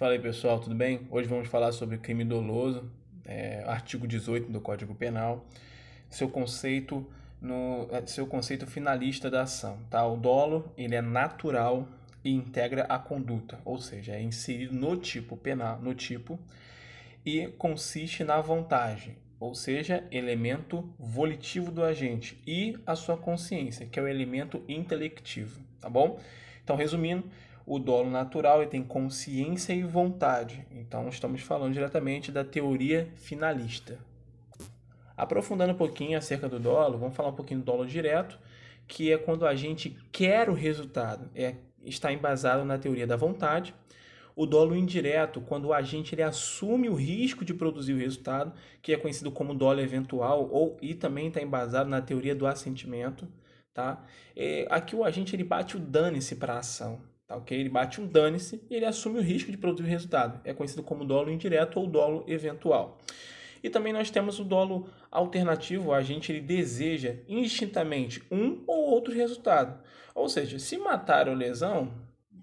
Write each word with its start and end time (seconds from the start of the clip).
Fala 0.00 0.12
aí 0.12 0.18
pessoal, 0.18 0.58
tudo 0.58 0.74
bem? 0.74 1.06
Hoje 1.10 1.28
vamos 1.28 1.46
falar 1.48 1.72
sobre 1.72 1.98
crime 1.98 2.24
doloso, 2.24 2.90
é, 3.22 3.62
artigo 3.66 4.08
18 4.08 4.50
do 4.50 4.58
Código 4.58 4.94
Penal, 4.94 5.44
seu 6.08 6.26
conceito 6.26 7.06
no 7.38 7.86
é, 7.92 8.06
seu 8.06 8.26
conceito 8.26 8.66
finalista 8.66 9.30
da 9.30 9.42
ação, 9.42 9.78
tá? 9.90 10.06
O 10.06 10.16
dolo 10.16 10.72
ele 10.74 10.94
é 10.94 11.02
natural 11.02 11.86
e 12.24 12.32
integra 12.32 12.84
a 12.84 12.98
conduta, 12.98 13.58
ou 13.62 13.78
seja, 13.78 14.14
é 14.14 14.22
inserido 14.22 14.74
no 14.74 14.96
tipo 14.96 15.36
penal, 15.36 15.78
no 15.82 15.92
tipo 15.94 16.40
e 17.22 17.48
consiste 17.58 18.24
na 18.24 18.40
vontade, 18.40 19.18
ou 19.38 19.54
seja, 19.54 20.02
elemento 20.10 20.90
volitivo 20.98 21.70
do 21.70 21.84
agente 21.84 22.42
e 22.46 22.74
a 22.86 22.96
sua 22.96 23.18
consciência, 23.18 23.84
que 23.84 24.00
é 24.00 24.02
o 24.02 24.08
elemento 24.08 24.64
intelectivo, 24.66 25.60
tá 25.78 25.90
bom? 25.90 26.18
Então, 26.64 26.74
resumindo, 26.74 27.24
o 27.66 27.78
dolo 27.78 28.10
natural 28.10 28.62
ele 28.62 28.70
tem 28.70 28.82
consciência 28.82 29.72
e 29.72 29.82
vontade. 29.82 30.66
Então, 30.70 31.08
estamos 31.08 31.40
falando 31.42 31.72
diretamente 31.72 32.32
da 32.32 32.44
teoria 32.44 33.08
finalista. 33.14 33.98
Aprofundando 35.16 35.72
um 35.72 35.76
pouquinho 35.76 36.16
acerca 36.16 36.48
do 36.48 36.58
dolo, 36.58 36.98
vamos 36.98 37.14
falar 37.14 37.28
um 37.28 37.34
pouquinho 37.34 37.60
do 37.60 37.66
dolo 37.66 37.86
direto, 37.86 38.38
que 38.88 39.12
é 39.12 39.18
quando 39.18 39.46
a 39.46 39.54
gente 39.54 39.96
quer 40.10 40.48
o 40.48 40.54
resultado, 40.54 41.30
é, 41.34 41.56
está 41.84 42.12
embasado 42.12 42.64
na 42.64 42.78
teoria 42.78 43.06
da 43.06 43.16
vontade. 43.16 43.74
O 44.34 44.46
dolo 44.46 44.74
indireto, 44.74 45.40
quando 45.40 45.66
o 45.66 45.72
agente 45.74 46.14
ele 46.14 46.22
assume 46.22 46.88
o 46.88 46.94
risco 46.94 47.44
de 47.44 47.52
produzir 47.52 47.92
o 47.92 47.98
resultado, 47.98 48.52
que 48.80 48.92
é 48.92 48.96
conhecido 48.96 49.30
como 49.30 49.54
dolo 49.54 49.80
eventual, 49.80 50.48
ou 50.50 50.78
e 50.80 50.94
também 50.94 51.28
está 51.28 51.42
embasado 51.42 51.90
na 51.90 52.00
teoria 52.00 52.34
do 52.34 52.46
assentimento. 52.46 53.28
Tá? 53.74 54.02
É, 54.34 54.66
aqui 54.70 54.96
o 54.96 55.04
agente 55.04 55.36
ele 55.36 55.44
bate 55.44 55.76
o 55.76 55.80
dane-se 55.80 56.36
para 56.36 56.54
a 56.54 56.58
ação. 56.60 57.09
Tá, 57.30 57.36
ok? 57.36 57.56
Ele 57.56 57.68
bate 57.68 58.00
um 58.00 58.08
dane-se 58.08 58.60
e 58.68 58.74
ele 58.74 58.84
assume 58.84 59.20
o 59.20 59.22
risco 59.22 59.52
de 59.52 59.56
produzir 59.56 59.84
o 59.84 59.88
resultado. 59.88 60.40
É 60.42 60.52
conhecido 60.52 60.82
como 60.82 61.04
dolo 61.04 61.30
indireto 61.30 61.78
ou 61.78 61.86
dolo 61.86 62.24
eventual. 62.26 62.98
E 63.62 63.70
também 63.70 63.92
nós 63.92 64.10
temos 64.10 64.40
o 64.40 64.44
dolo 64.44 64.88
alternativo, 65.12 65.90
o 65.90 65.92
agente 65.92 66.32
ele 66.32 66.40
deseja 66.40 67.14
indistintamente 67.28 68.20
um 68.32 68.64
ou 68.66 68.90
outro 68.90 69.14
resultado. 69.14 69.80
Ou 70.12 70.28
seja, 70.28 70.58
se 70.58 70.76
matar 70.76 71.28
ou 71.28 71.34
lesão, 71.36 71.92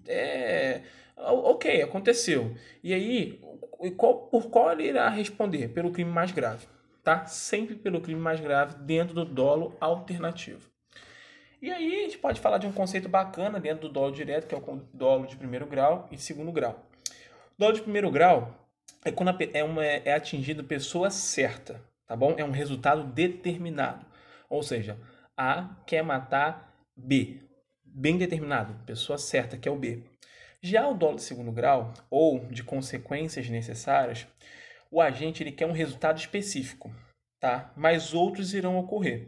é 0.06 0.80
ok, 1.18 1.82
aconteceu. 1.82 2.54
E 2.82 2.94
aí, 2.94 3.38
por 4.30 4.48
qual 4.48 4.72
ele 4.72 4.84
irá 4.84 5.10
responder? 5.10 5.68
Pelo 5.68 5.92
crime 5.92 6.10
mais 6.10 6.32
grave, 6.32 6.66
tá? 7.04 7.26
Sempre 7.26 7.74
pelo 7.74 8.00
crime 8.00 8.20
mais 8.20 8.40
grave 8.40 8.78
dentro 8.84 9.14
do 9.14 9.26
dolo 9.26 9.76
alternativo. 9.80 10.70
E 11.60 11.72
aí 11.72 11.92
a 11.92 12.02
gente 12.04 12.18
pode 12.18 12.40
falar 12.40 12.58
de 12.58 12.68
um 12.68 12.72
conceito 12.72 13.08
bacana 13.08 13.58
dentro 13.58 13.88
do 13.88 13.92
dolo 13.92 14.12
direto, 14.12 14.46
que 14.46 14.54
é 14.54 14.58
o 14.58 14.76
dolo 14.94 15.26
de 15.26 15.36
primeiro 15.36 15.66
grau 15.66 16.08
e 16.12 16.16
segundo 16.16 16.52
grau. 16.52 16.86
O 17.56 17.58
dolo 17.58 17.72
de 17.72 17.82
primeiro 17.82 18.10
grau 18.12 18.54
é 19.04 19.10
quando 19.10 19.36
é, 19.52 19.64
uma, 19.64 19.84
é 19.84 20.12
atingido 20.14 20.62
pessoa 20.62 21.10
certa, 21.10 21.82
tá 22.06 22.14
bom? 22.14 22.34
É 22.36 22.44
um 22.44 22.52
resultado 22.52 23.02
determinado. 23.02 24.06
Ou 24.48 24.62
seja, 24.62 24.96
A 25.36 25.76
quer 25.84 26.02
matar 26.02 26.72
B. 26.96 27.40
Bem 27.84 28.16
determinado, 28.16 28.74
pessoa 28.86 29.18
certa, 29.18 29.56
que 29.56 29.68
é 29.68 29.72
o 29.72 29.76
B. 29.76 30.04
Já 30.62 30.86
o 30.86 30.94
dolo 30.94 31.16
de 31.16 31.22
segundo 31.22 31.50
grau, 31.50 31.92
ou 32.08 32.38
de 32.46 32.62
consequências 32.62 33.48
necessárias, 33.48 34.28
o 34.92 35.00
agente 35.00 35.42
ele 35.42 35.50
quer 35.50 35.66
um 35.66 35.72
resultado 35.72 36.18
específico, 36.18 36.94
tá? 37.40 37.72
Mas 37.76 38.14
outros 38.14 38.54
irão 38.54 38.78
ocorrer 38.78 39.26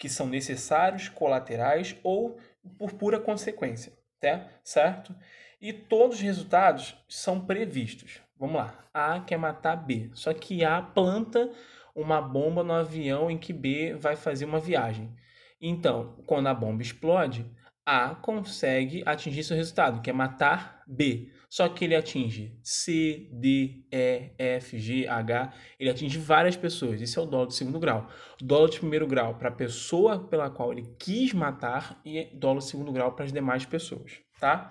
que 0.00 0.08
são 0.08 0.26
necessários, 0.26 1.10
colaterais 1.10 1.94
ou 2.02 2.38
por 2.78 2.94
pura 2.94 3.20
consequência, 3.20 3.92
tá? 4.18 4.48
certo? 4.64 5.14
E 5.60 5.74
todos 5.74 6.16
os 6.16 6.22
resultados 6.22 6.96
são 7.06 7.38
previstos. 7.38 8.22
Vamos 8.38 8.56
lá. 8.56 8.88
A 8.94 9.20
quer 9.20 9.36
matar 9.36 9.76
B, 9.76 10.10
só 10.14 10.32
que 10.32 10.64
A 10.64 10.80
planta 10.80 11.50
uma 11.94 12.18
bomba 12.22 12.64
no 12.64 12.72
avião 12.72 13.30
em 13.30 13.36
que 13.36 13.52
B 13.52 13.94
vai 13.94 14.16
fazer 14.16 14.46
uma 14.46 14.58
viagem. 14.58 15.14
Então, 15.60 16.16
quando 16.26 16.46
a 16.46 16.54
bomba 16.54 16.80
explode, 16.80 17.44
A 17.84 18.14
consegue 18.14 19.02
atingir 19.06 19.42
seu 19.42 19.56
resultado, 19.56 20.00
que 20.00 20.10
é 20.10 20.12
matar 20.12 20.82
B. 20.86 21.32
Só 21.48 21.68
que 21.68 21.84
ele 21.84 21.96
atinge 21.96 22.56
C, 22.62 23.28
D, 23.32 23.84
E, 23.90 24.30
F, 24.38 24.78
G, 24.78 25.08
H, 25.08 25.52
ele 25.78 25.90
atinge 25.90 26.16
várias 26.18 26.56
pessoas. 26.56 27.02
Esse 27.02 27.18
é 27.18 27.22
o 27.22 27.26
dolo 27.26 27.46
de 27.46 27.54
segundo 27.54 27.80
grau. 27.80 28.08
Dolo 28.40 28.68
de 28.68 28.78
primeiro 28.78 29.06
grau 29.06 29.34
para 29.34 29.48
a 29.48 29.52
pessoa 29.52 30.28
pela 30.28 30.48
qual 30.48 30.72
ele 30.72 30.94
quis 30.98 31.32
matar 31.32 32.00
e 32.04 32.30
dolo 32.34 32.60
de 32.60 32.66
segundo 32.66 32.92
grau 32.92 33.12
para 33.12 33.24
as 33.24 33.32
demais 33.32 33.66
pessoas, 33.66 34.20
tá? 34.38 34.70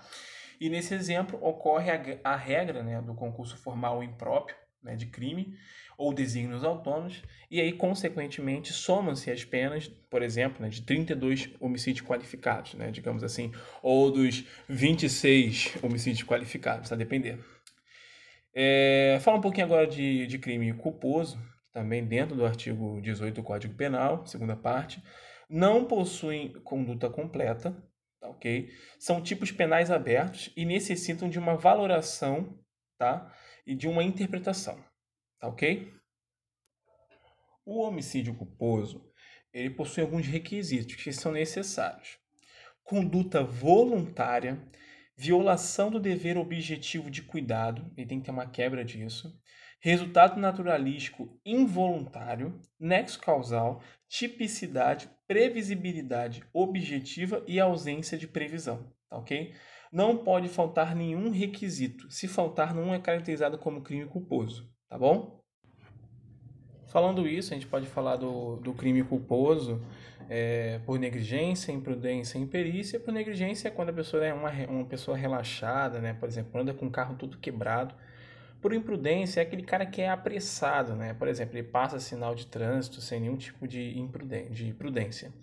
E 0.62 0.70
nesse 0.70 0.94
exemplo 0.94 1.38
ocorre 1.42 1.92
a, 1.92 2.32
a 2.32 2.36
regra 2.36 2.82
né, 2.82 3.02
do 3.02 3.14
concurso 3.14 3.58
formal 3.58 4.02
impróprio 4.02 4.56
né, 4.84 4.96
de 4.96 5.08
crime, 5.08 5.58
ou 5.98 6.14
desígnios 6.14 6.64
autônomos, 6.64 7.22
e 7.52 7.60
aí, 7.60 7.74
consequentemente, 7.74 8.72
somam-se 8.72 9.30
as 9.30 9.44
penas, 9.44 9.88
por 10.10 10.22
exemplo, 10.22 10.62
né, 10.62 10.70
de 10.70 10.82
32 10.82 11.50
homicídios 11.60 12.06
qualificados, 12.06 12.74
né, 12.76 12.90
digamos 12.90 13.24
assim, 13.24 13.52
ou 13.82 14.10
dos 14.10 14.46
26 14.68 15.78
homicídios 15.84 16.24
qualificados, 16.24 16.92
a 16.92 16.96
depender. 16.96 17.38
É, 18.54 19.20
fala 19.22 19.38
um 19.38 19.42
pouquinho 19.42 19.66
agora 19.66 19.86
de, 19.86 20.26
de 20.26 20.40
crime 20.40 20.74
culposo, 20.74 21.38
também 21.72 22.06
dentro 22.06 22.36
do 22.36 22.46
artigo 22.46 23.00
18 23.02 23.36
do 23.36 23.44
Código 23.44 23.76
Penal, 23.76 24.26
segunda 24.26 24.56
parte, 24.56 25.02
não 25.50 25.86
possuem 25.86 26.54
conduta 26.64 27.10
completa, 27.10 27.76
tá, 28.20 28.30
ok? 28.30 28.70
São 29.00 29.22
tipos 29.22 29.52
penais 29.52 29.92
abertos 29.92 30.52
e 30.56 30.66
necessitam 30.66 31.30
de 31.30 31.40
uma 31.40 31.56
valoração, 31.56 32.58
tá? 32.98 33.34
E 33.70 33.76
de 33.76 33.88
uma 33.88 34.04
interpretação. 34.04 34.84
Tá 35.40 35.48
ok? 35.48 35.94
O 37.64 37.82
homicídio 37.84 38.34
culposo 38.34 39.08
ele 39.54 39.70
possui 39.70 40.02
alguns 40.02 40.26
requisitos 40.26 40.96
que 40.96 41.14
são 41.14 41.32
necessários: 41.32 42.18
conduta 42.84 43.44
voluntária, 43.44 44.60
violação 45.16 45.92
do 45.92 46.00
dever 46.00 46.36
objetivo 46.36 47.12
de 47.12 47.22
cuidado, 47.22 47.94
ele 47.96 48.08
tem 48.08 48.20
que 48.20 48.26
ter 48.26 48.32
uma 48.32 48.50
quebra 48.50 48.84
disso, 48.84 49.40
resultado 49.80 50.40
naturalístico 50.40 51.40
involuntário, 51.46 52.60
nexo 52.80 53.20
causal, 53.20 53.84
tipicidade, 54.08 55.08
previsibilidade 55.28 56.44
objetiva 56.52 57.44
e 57.48 57.60
ausência 57.60 58.18
de 58.18 58.28
previsão, 58.28 58.92
tá 59.08 59.20
ok? 59.20 59.54
Não 59.92 60.18
pode 60.18 60.48
faltar 60.50 60.96
nenhum 60.96 61.32
requisito. 61.32 62.10
Se 62.12 62.28
faltar, 62.28 62.74
não 62.74 62.94
é 62.94 63.00
caracterizado 63.00 63.58
como 63.58 63.82
crime 63.82 64.06
culposo 64.06 64.70
tá 64.90 64.98
bom? 64.98 65.40
Falando 66.88 67.28
isso, 67.28 67.54
a 67.54 67.56
gente 67.56 67.68
pode 67.68 67.86
falar 67.86 68.16
do, 68.16 68.56
do 68.56 68.74
crime 68.74 69.04
culposo 69.04 69.80
é, 70.28 70.80
por 70.86 70.98
negligência, 70.98 71.72
imprudência 71.72 72.40
e 72.40 72.42
imperícia. 72.42 73.00
Por 73.00 73.14
negligência 73.14 73.68
é 73.68 73.72
quando 73.72 73.90
a 73.90 73.94
pessoa 73.94 74.26
é 74.26 74.34
uma, 74.34 74.50
uma 74.68 74.86
pessoa 74.86 75.16
relaxada, 75.16 76.00
né? 76.00 76.14
Por 76.14 76.28
exemplo, 76.28 76.60
anda 76.60 76.74
com 76.74 76.88
o 76.88 76.92
carro 76.92 77.16
todo 77.16 77.38
quebrado. 77.38 77.94
Por 78.60 78.74
imprudência 78.74 79.40
é 79.40 79.44
aquele 79.44 79.62
cara 79.62 79.86
que 79.86 80.02
é 80.02 80.10
apressado, 80.10 80.96
né? 80.96 81.14
Por 81.14 81.28
exemplo, 81.28 81.56
ele 81.56 81.68
passa 81.68 82.00
sinal 82.00 82.34
de 82.34 82.48
trânsito 82.48 83.00
sem 83.00 83.20
nenhum 83.20 83.38
tipo 83.38 83.68
de, 83.68 83.98
imprudência. 84.00 84.50
De 84.50 84.74
prudência. 84.74 85.34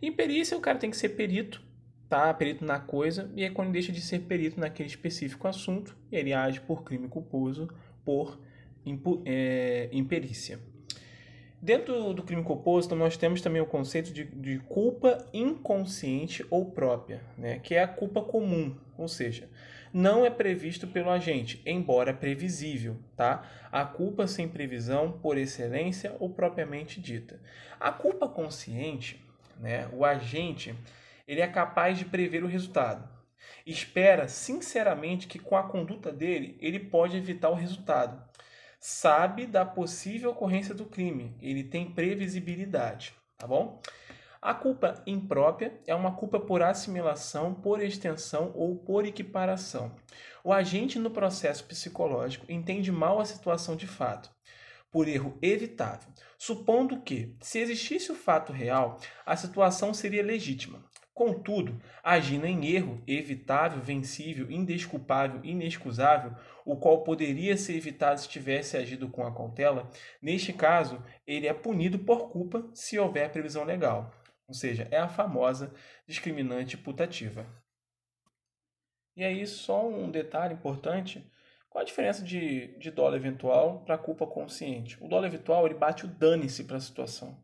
Imperícia, 0.00 0.56
o 0.56 0.60
cara 0.60 0.78
tem 0.78 0.90
que 0.90 0.96
ser 0.96 1.10
perito, 1.10 1.62
tá? 2.08 2.32
Perito 2.34 2.64
na 2.64 2.78
coisa, 2.78 3.30
e 3.34 3.44
é 3.44 3.50
quando 3.50 3.72
deixa 3.72 3.92
de 3.92 4.00
ser 4.00 4.20
perito 4.20 4.60
naquele 4.60 4.88
específico 4.88 5.48
assunto, 5.48 5.96
ele 6.10 6.32
age 6.32 6.60
por 6.60 6.82
crime 6.82 7.08
culposo, 7.08 7.68
por 8.04 8.38
é, 9.24 9.88
imperícia. 9.92 10.58
Dentro 11.60 12.12
do 12.12 12.22
crime 12.22 12.44
culposo, 12.44 12.94
nós 12.94 13.16
temos 13.16 13.40
também 13.40 13.60
o 13.60 13.66
conceito 13.66 14.12
de, 14.12 14.24
de 14.24 14.58
culpa 14.68 15.26
inconsciente 15.32 16.46
ou 16.50 16.66
própria, 16.66 17.22
né? 17.36 17.58
que 17.58 17.74
é 17.74 17.82
a 17.82 17.88
culpa 17.88 18.22
comum, 18.22 18.76
ou 18.96 19.08
seja, 19.08 19.48
não 19.92 20.24
é 20.24 20.30
previsto 20.30 20.86
pelo 20.86 21.10
agente, 21.10 21.62
embora 21.64 22.12
previsível, 22.12 22.96
tá? 23.16 23.48
A 23.72 23.82
culpa 23.84 24.26
sem 24.26 24.46
previsão, 24.46 25.12
por 25.12 25.38
excelência 25.38 26.14
ou 26.20 26.28
propriamente 26.28 27.00
dita. 27.00 27.40
A 27.80 27.90
culpa 27.90 28.28
consciente, 28.28 29.24
né? 29.58 29.88
O 29.94 30.04
agente, 30.04 30.74
ele 31.26 31.40
é 31.40 31.46
capaz 31.46 31.98
de 31.98 32.04
prever 32.04 32.44
o 32.44 32.48
resultado. 32.48 33.08
Espera 33.64 34.28
sinceramente 34.28 35.26
que 35.26 35.38
com 35.38 35.56
a 35.56 35.68
conduta 35.68 36.12
dele, 36.12 36.56
ele 36.60 36.78
pode 36.78 37.16
evitar 37.16 37.50
o 37.50 37.54
resultado 37.54 38.26
sabe 38.88 39.46
da 39.46 39.64
possível 39.64 40.30
ocorrência 40.30 40.74
do 40.74 40.84
crime, 40.84 41.36
ele 41.40 41.64
tem 41.64 41.90
previsibilidade, 41.90 43.14
tá 43.36 43.46
bom? 43.46 43.80
A 44.40 44.54
culpa 44.54 45.02
imprópria 45.04 45.80
é 45.88 45.94
uma 45.94 46.14
culpa 46.14 46.38
por 46.38 46.62
assimilação, 46.62 47.52
por 47.52 47.82
extensão 47.82 48.52
ou 48.54 48.76
por 48.76 49.04
equiparação. 49.04 49.92
O 50.44 50.52
agente 50.52 51.00
no 51.00 51.10
processo 51.10 51.64
psicológico 51.64 52.46
entende 52.48 52.92
mal 52.92 53.18
a 53.18 53.24
situação 53.24 53.74
de 53.74 53.88
fato, 53.88 54.30
por 54.88 55.08
erro 55.08 55.36
evitável, 55.42 56.08
supondo 56.38 57.00
que, 57.00 57.34
se 57.40 57.58
existisse 57.58 58.12
o 58.12 58.14
fato 58.14 58.52
real, 58.52 59.00
a 59.24 59.36
situação 59.36 59.92
seria 59.92 60.22
legítima. 60.22 60.78
Contudo, 61.16 61.80
agindo 62.04 62.44
em 62.44 62.66
erro, 62.66 63.02
evitável, 63.06 63.80
vencível, 63.80 64.50
indesculpável, 64.50 65.40
inexcusável, 65.42 66.36
o 66.62 66.76
qual 66.76 67.04
poderia 67.04 67.56
ser 67.56 67.74
evitado 67.74 68.20
se 68.20 68.28
tivesse 68.28 68.76
agido 68.76 69.08
com 69.08 69.26
a 69.26 69.34
cautela, 69.34 69.90
neste 70.20 70.52
caso, 70.52 71.02
ele 71.26 71.46
é 71.46 71.54
punido 71.54 71.98
por 72.00 72.28
culpa 72.28 72.68
se 72.74 72.98
houver 72.98 73.32
previsão 73.32 73.64
legal. 73.64 74.12
Ou 74.46 74.52
seja, 74.52 74.86
é 74.90 74.98
a 74.98 75.08
famosa 75.08 75.72
discriminante 76.06 76.76
putativa. 76.76 77.46
E 79.16 79.24
aí, 79.24 79.46
só 79.46 79.88
um 79.88 80.10
detalhe 80.10 80.52
importante: 80.52 81.32
qual 81.70 81.80
a 81.80 81.86
diferença 81.86 82.22
de, 82.22 82.76
de 82.76 82.90
dólar 82.90 83.16
eventual 83.16 83.82
para 83.86 83.96
culpa 83.96 84.26
consciente? 84.26 85.02
O 85.02 85.08
dólar 85.08 85.28
eventual 85.28 85.64
ele 85.64 85.76
bate 85.76 86.04
o 86.04 86.08
dane-se 86.08 86.64
para 86.64 86.76
a 86.76 86.80
situação. 86.80 87.42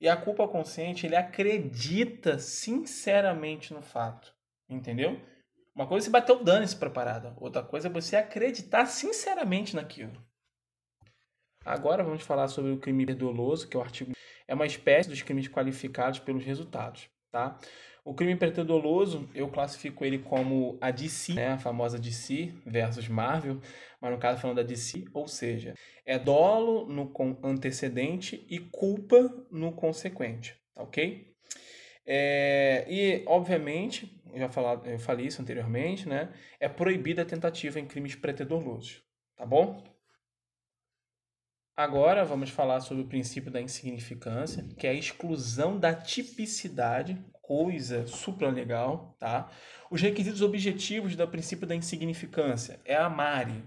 E 0.00 0.08
a 0.08 0.16
culpa 0.16 0.46
consciente, 0.48 1.06
ele 1.06 1.16
acredita 1.16 2.38
sinceramente 2.38 3.72
no 3.72 3.82
fato. 3.82 4.34
Entendeu? 4.68 5.20
Uma 5.74 5.86
coisa 5.86 6.04
é 6.04 6.06
você 6.06 6.10
bater 6.10 6.32
o 6.32 6.78
para 6.78 6.88
a 6.88 6.92
parada. 6.92 7.34
Outra 7.36 7.62
coisa 7.62 7.88
é 7.88 7.90
você 7.90 8.16
acreditar 8.16 8.86
sinceramente 8.86 9.74
naquilo. 9.74 10.24
Agora 11.64 12.04
vamos 12.04 12.22
falar 12.22 12.48
sobre 12.48 12.72
o 12.72 12.78
crime 12.78 13.06
doloso, 13.06 13.68
que 13.68 13.76
é 13.76 13.80
o 13.80 13.82
artigo 13.82 14.12
é 14.46 14.54
uma 14.54 14.66
espécie 14.66 15.08
dos 15.08 15.22
crimes 15.22 15.48
qualificados 15.48 16.18
pelos 16.18 16.44
resultados, 16.44 17.08
tá? 17.34 17.58
O 18.04 18.14
crime 18.14 18.36
preterdoloso, 18.36 19.28
eu 19.34 19.48
classifico 19.48 20.04
ele 20.04 20.18
como 20.20 20.78
a 20.80 20.92
DC, 20.92 21.34
né, 21.34 21.48
a 21.48 21.58
famosa 21.58 21.98
DC 21.98 22.54
versus 22.64 23.08
Marvel, 23.08 23.60
mas 24.00 24.12
no 24.12 24.18
caso 24.18 24.40
falando 24.40 24.58
da 24.58 24.62
DC, 24.62 25.06
ou 25.12 25.26
seja, 25.26 25.74
é 26.06 26.16
dolo 26.16 26.86
no 26.86 27.12
antecedente 27.42 28.46
e 28.48 28.60
culpa 28.60 29.34
no 29.50 29.72
consequente, 29.72 30.54
tá 30.74 30.82
ok? 30.84 31.34
É, 32.06 32.84
e, 32.88 33.24
obviamente, 33.26 34.22
eu 34.32 34.38
já 34.38 34.48
falado, 34.48 34.86
eu 34.86 34.98
falei 34.98 35.26
isso 35.26 35.42
anteriormente, 35.42 36.06
né? 36.06 36.32
É 36.60 36.68
proibida 36.68 37.22
a 37.22 37.24
tentativa 37.24 37.80
em 37.80 37.86
crimes 37.86 38.14
preterdolosos, 38.14 39.02
tá 39.34 39.44
bom? 39.44 39.82
Agora 41.76 42.24
vamos 42.24 42.50
falar 42.50 42.78
sobre 42.78 43.02
o 43.02 43.06
princípio 43.08 43.50
da 43.50 43.60
insignificância, 43.60 44.64
que 44.78 44.86
é 44.86 44.90
a 44.90 44.94
exclusão 44.94 45.76
da 45.76 45.92
tipicidade 45.92 47.18
coisa 47.42 48.06
supralegal, 48.06 49.16
tá? 49.18 49.50
Os 49.90 50.00
requisitos 50.00 50.40
objetivos 50.40 51.16
do 51.16 51.26
princípio 51.26 51.66
da 51.66 51.74
insignificância 51.74 52.78
é 52.84 52.94
a 52.94 53.10
MARE, 53.10 53.64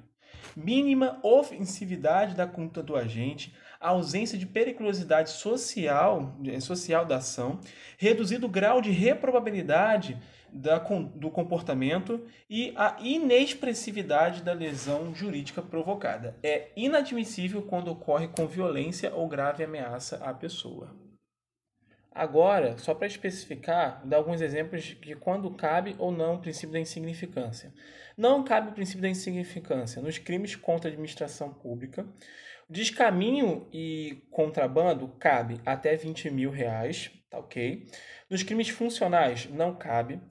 mínima 0.55 1.19
ofensividade 1.21 2.33
da 2.33 2.47
conduta 2.47 2.81
do 2.81 2.95
agente, 2.95 3.53
a 3.79 3.89
ausência 3.89 4.37
de 4.37 4.45
periculosidade 4.45 5.29
social, 5.31 6.35
eh, 6.45 6.59
social 6.59 7.05
da 7.05 7.17
ação, 7.17 7.59
reduzido 7.97 8.47
grau 8.47 8.81
de 8.81 8.91
reprobabilidade 8.91 10.17
da, 10.51 10.77
do 10.79 11.29
comportamento 11.29 12.25
e 12.49 12.73
a 12.75 12.97
inexpressividade 12.99 14.41
da 14.41 14.53
lesão 14.53 15.13
jurídica 15.13 15.61
provocada. 15.61 16.35
É 16.43 16.69
inadmissível 16.75 17.61
quando 17.61 17.89
ocorre 17.89 18.27
com 18.27 18.47
violência 18.47 19.13
ou 19.13 19.27
grave 19.27 19.63
ameaça 19.63 20.17
à 20.17 20.33
pessoa. 20.33 20.95
Agora, 22.17 22.75
só 22.79 22.95
para 22.95 23.05
especificar, 23.05 24.01
dar 24.03 24.17
alguns 24.17 24.41
exemplos 24.41 24.81
de 24.81 25.15
quando 25.15 25.51
cabe 25.51 25.95
ou 25.99 26.11
não 26.11 26.35
o 26.35 26.39
princípio 26.39 26.73
da 26.73 26.79
insignificância. 26.79 27.71
Não 28.17 28.43
cabe 28.43 28.69
o 28.69 28.73
princípio 28.73 29.03
da 29.03 29.09
insignificância 29.09 30.01
nos 30.01 30.17
crimes 30.17 30.55
contra 30.55 30.89
a 30.89 30.91
administração 30.91 31.53
pública. 31.53 32.07
Descaminho 32.69 33.67
e 33.71 34.23
contrabando 34.29 35.07
cabe 35.19 35.61
até 35.65 35.95
20 35.95 36.29
mil 36.29 36.51
reais, 36.51 37.11
tá 37.29 37.39
ok? 37.39 37.87
Nos 38.29 38.43
crimes 38.43 38.69
funcionais 38.69 39.49
não 39.49 39.75
cabe. 39.75 40.21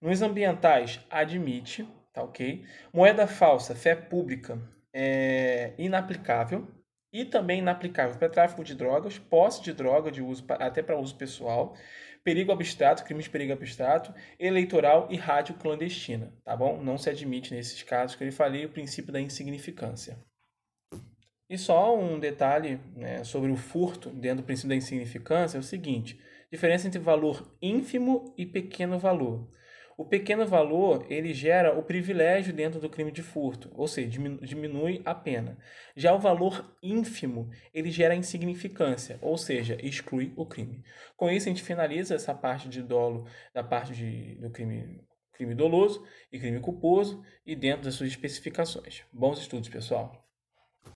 Nos 0.00 0.20
ambientais 0.20 1.00
admite, 1.08 1.88
tá 2.12 2.22
ok? 2.22 2.64
Moeda 2.92 3.26
falsa, 3.26 3.74
fé 3.74 3.94
pública, 3.94 4.60
é 4.92 5.72
inaplicável, 5.78 6.68
e 7.12 7.24
também 7.24 7.60
inaplicável 7.60 8.18
para 8.18 8.28
tráfico 8.28 8.62
de 8.62 8.74
drogas, 8.74 9.18
posse 9.18 9.62
de 9.62 9.72
droga 9.72 10.10
de 10.10 10.20
uso 10.20 10.44
até 10.50 10.82
para 10.82 10.98
uso 10.98 11.16
pessoal, 11.16 11.74
perigo 12.22 12.52
abstrato, 12.52 13.04
crimes 13.04 13.24
de 13.24 13.30
perigo 13.30 13.54
abstrato, 13.54 14.12
eleitoral 14.38 15.08
e 15.10 15.16
rádio 15.16 15.54
clandestina, 15.54 16.30
tá 16.44 16.54
bom? 16.54 16.82
Não 16.82 16.98
se 16.98 17.08
admite 17.08 17.54
nesses 17.54 17.82
casos 17.82 18.16
que 18.16 18.24
eu 18.24 18.32
falei 18.32 18.66
o 18.66 18.70
princípio 18.70 19.12
da 19.12 19.20
insignificância. 19.20 20.18
E 21.48 21.56
só 21.56 21.96
um 21.96 22.18
detalhe 22.18 22.80
né, 22.94 23.22
sobre 23.22 23.50
o 23.50 23.56
furto 23.56 24.10
dentro 24.10 24.42
do 24.42 24.46
princípio 24.46 24.70
da 24.70 24.74
insignificância 24.74 25.56
é 25.56 25.60
o 25.60 25.62
seguinte: 25.62 26.20
diferença 26.50 26.88
entre 26.88 26.98
valor 26.98 27.56
ínfimo 27.62 28.34
e 28.36 28.44
pequeno 28.44 28.98
valor. 28.98 29.48
O 29.98 30.04
pequeno 30.04 30.46
valor 30.46 31.06
ele 31.08 31.32
gera 31.32 31.78
o 31.78 31.82
privilégio 31.82 32.52
dentro 32.52 32.78
do 32.78 32.90
crime 32.90 33.10
de 33.10 33.22
furto, 33.22 33.70
ou 33.74 33.88
seja, 33.88 34.10
diminui 34.42 35.00
a 35.06 35.14
pena. 35.14 35.56
Já 35.96 36.12
o 36.12 36.18
valor 36.18 36.76
ínfimo 36.82 37.48
ele 37.72 37.90
gera 37.90 38.14
insignificância, 38.14 39.18
ou 39.22 39.38
seja, 39.38 39.78
exclui 39.82 40.34
o 40.36 40.44
crime. 40.44 40.84
Com 41.16 41.30
isso 41.30 41.48
a 41.48 41.50
gente 41.50 41.62
finaliza 41.62 42.14
essa 42.14 42.34
parte 42.34 42.68
de 42.68 42.82
dolo 42.82 43.26
da 43.54 43.64
parte 43.64 43.94
de, 43.94 44.34
do 44.34 44.50
crime, 44.50 45.00
crime 45.32 45.54
doloso 45.54 46.04
e 46.30 46.38
crime 46.38 46.60
culposo 46.60 47.24
e 47.46 47.56
dentro 47.56 47.84
das 47.84 47.94
suas 47.94 48.10
especificações. 48.10 49.02
Bons 49.10 49.38
estudos, 49.38 49.70
pessoal. 49.70 50.25